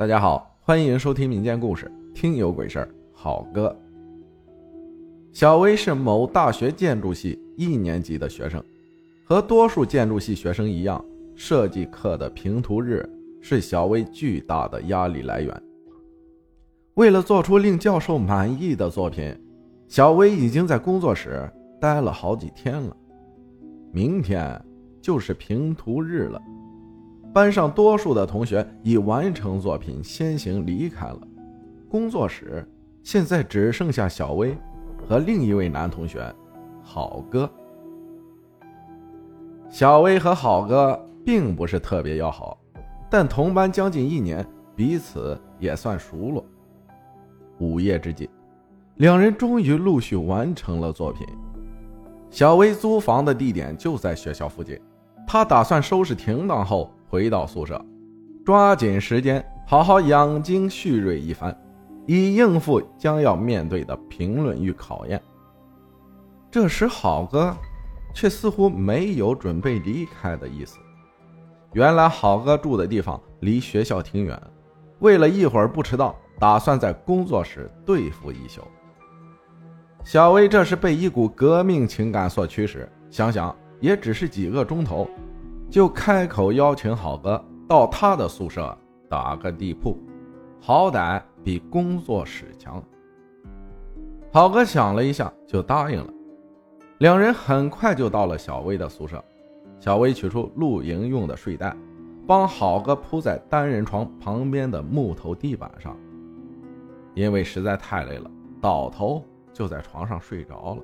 [0.00, 2.86] 大家好，欢迎收听民间故事《听有鬼事儿》。
[3.12, 3.78] 好哥，
[5.30, 8.64] 小薇是某大学建筑系一年级的学生，
[9.26, 11.04] 和多数建筑系学生一样，
[11.36, 13.06] 设计课的评图日
[13.42, 15.62] 是小薇巨大的压力来源。
[16.94, 19.36] 为了做出令教授满意的作品，
[19.86, 21.46] 小薇已经在工作室
[21.78, 22.96] 待了好几天了。
[23.92, 24.58] 明天
[25.02, 26.40] 就是评图日了。
[27.32, 31.18] 班上多数的同学已完成作品，先行离开了
[31.88, 32.68] 工作室。
[33.02, 34.56] 现在只剩下小薇
[35.08, 36.22] 和另一位男同学，
[36.82, 37.48] 好哥。
[39.68, 42.58] 小薇和好哥并不是特别要好，
[43.08, 46.44] 但同班将近一年，彼此也算熟络。
[47.58, 48.28] 午夜之际，
[48.96, 51.24] 两人终于陆续完成了作品。
[52.28, 54.80] 小薇租房的地点就在学校附近，
[55.26, 56.90] 她打算收拾停当后。
[57.10, 57.84] 回到宿舍，
[58.46, 61.54] 抓紧时间好好养精蓄锐一番，
[62.06, 65.20] 以应付将要面对的评论与考验。
[66.52, 67.52] 这时，好哥
[68.14, 70.78] 却似乎没有准备离开的意思。
[71.72, 74.40] 原来，好哥住的地方离学校挺远，
[75.00, 78.62] 为了一会儿不迟到，打算在工作室对付一宿。
[80.04, 85.10] 小薇这是被一股革命情感所驱使，想想也只是几个钟头。
[85.70, 88.76] 就开口邀请好哥到他的宿舍
[89.08, 89.96] 打个地铺，
[90.60, 92.82] 好歹比工作室强。
[94.32, 96.12] 好哥想了一下，就答应了。
[96.98, 99.24] 两人很快就到了小薇的宿舍。
[99.78, 101.74] 小薇取出露营用的睡袋，
[102.26, 105.96] 帮好哥铺在单人床旁边的木头地板上。
[107.14, 108.28] 因为实在太累了，
[108.60, 110.82] 倒头就在床上睡着了。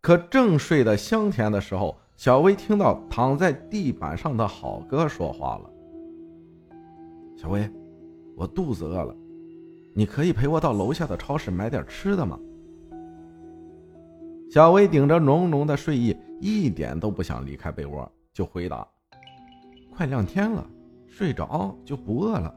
[0.00, 5.70] 可正睡得香甜的时候，小薇听到躺在地板上的好哥说话了
[7.34, 7.66] ：“小薇，
[8.36, 9.16] 我肚子饿了，
[9.94, 12.38] 你可以陪我到楼下的超市买点吃的吗？”
[14.52, 18.86] 小薇顶着浓浓的睡意，一点都不想离开被窝，就回答
[19.96, 20.62] ：“快亮天了，
[21.06, 22.54] 睡着就不饿了。”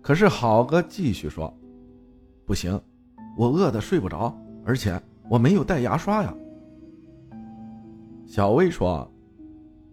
[0.00, 1.52] 可是好哥继续说
[2.46, 2.80] ：“不行，
[3.36, 4.32] 我饿得睡不着，
[4.64, 6.32] 而且我没有带牙刷呀。”
[8.28, 9.10] 小薇说：“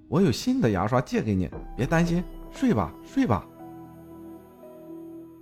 [0.09, 3.47] 我有新的牙刷借给你，别担心，睡吧，睡吧。”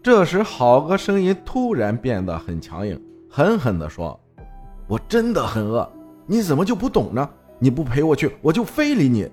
[0.04, 4.18] 这时，好哥声音突然变得很强硬，狠狠地说
[4.86, 5.92] ：“我真的很饿，
[6.28, 7.28] 你怎么就不懂呢？
[7.58, 9.28] 你不陪我去，我就非礼你。”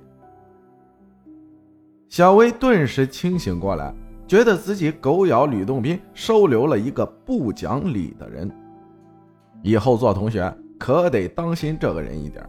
[2.08, 3.94] 小薇顿时清醒过来，
[4.26, 8.50] 觉得自己狗咬吕洞宾，收留了一个不讲理的人，
[9.62, 12.42] 以后做同学可得当心这个人一点。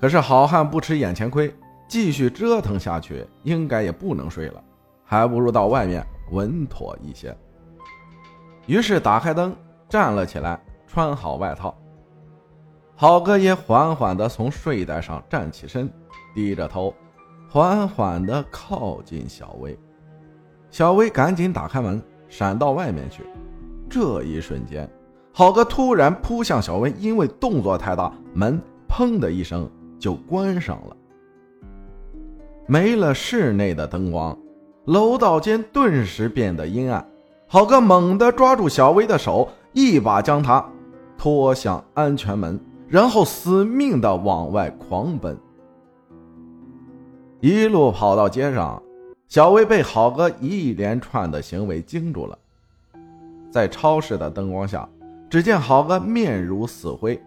[0.00, 1.52] 可是好汉不吃眼前亏，
[1.88, 4.62] 继续折腾下去，应该也不能睡了，
[5.04, 7.36] 还不如到外面稳妥一些。
[8.66, 9.56] 于是打开灯，
[9.88, 11.76] 站了起来，穿好外套。
[12.94, 15.90] 好哥也缓缓地从睡袋上站起身，
[16.34, 16.94] 低着头，
[17.48, 19.78] 缓缓地靠近小薇。
[20.70, 23.24] 小薇赶紧打开门，闪到外面去。
[23.88, 24.88] 这一瞬间，
[25.32, 29.68] 好哥突然扑向小薇，因为动作太大，门砰的一声。
[29.98, 30.96] 就关上了，
[32.66, 34.38] 没了室内的灯光，
[34.84, 37.06] 楼道间顿时变得阴暗。
[37.46, 40.64] 好哥猛地抓住小薇的手，一把将她
[41.16, 45.36] 拖向安全门，然后死命的往外狂奔。
[47.40, 48.82] 一路跑到街上，
[49.28, 52.38] 小薇被好哥一连串的行为惊住了。
[53.50, 54.86] 在超市的灯光下，
[55.30, 57.18] 只见好哥面如死灰，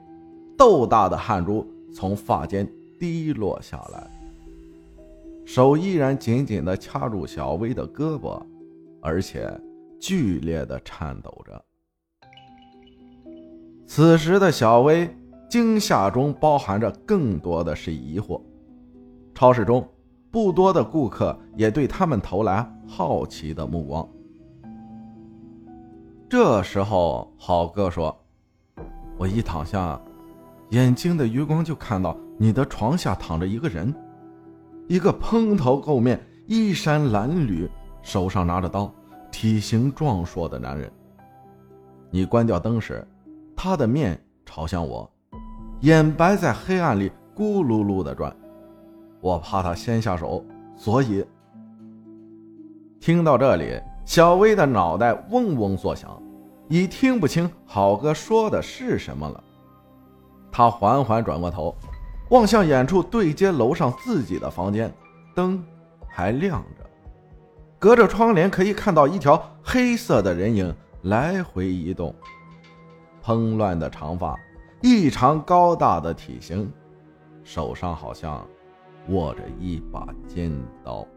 [0.58, 1.66] 豆大的汗珠。
[1.94, 2.68] 从发间
[3.00, 4.07] 滴落下来，
[5.46, 8.41] 手依然紧紧地掐住小薇的胳膊，
[9.02, 9.52] 而且
[10.00, 11.63] 剧烈地颤抖着。
[13.85, 15.09] 此时的小薇
[15.50, 18.41] 惊吓中包含着更多的是疑惑。
[19.34, 19.85] 超市中
[20.29, 24.08] 不多的顾客也对他们投来好奇的目光。
[26.29, 28.17] 这时候，好哥说
[29.17, 29.99] ：“我一躺下。”
[30.72, 33.94] 眼睛的余光就看到你的床下躺着一个人，
[34.88, 37.70] 一个蓬头垢面、衣衫褴褛、
[38.02, 38.94] 手上拿着刀、
[39.32, 40.90] 体型壮硕的男人。
[42.09, 43.06] 你关掉灯时，
[43.56, 45.09] 他的面朝向我，
[45.82, 48.34] 眼白在黑暗里咕噜噜的转。
[49.20, 50.44] 我怕他先下手，
[50.78, 51.26] 所以……
[53.02, 56.22] 听到这里，小薇的脑袋嗡嗡作响，
[56.70, 59.44] 已听不清好哥说的是什么了。
[60.52, 61.76] 他缓缓转过头，
[62.30, 64.94] 望向远处对接楼上自己的房间，
[65.34, 65.64] 灯
[66.08, 66.86] 还亮着。
[67.80, 72.14] 隔着窗帘可以看到一条黑色的人影来回移动，
[73.22, 74.38] 蓬乱的长发，
[74.82, 76.72] 异常高大的体型，
[77.44, 78.46] 手上好像
[79.08, 80.52] 握着一把尖
[80.84, 81.08] 刀。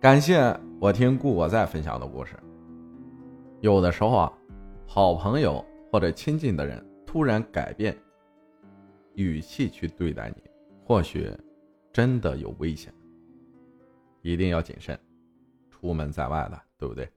[0.00, 2.34] 感谢我听故我在分享的故事。
[3.60, 4.32] 有的时候啊，
[4.86, 6.82] 好朋友或者亲近的人
[7.16, 7.96] 突然改变
[9.14, 10.42] 语气去对待你，
[10.84, 11.32] 或许
[11.90, 12.92] 真的有危险。
[14.20, 15.00] 一定要谨慎，
[15.70, 17.10] 出门在外的，对不对？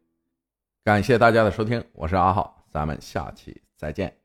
[0.85, 4.15] 感谢大家的收听，我是阿浩，咱们下期再见。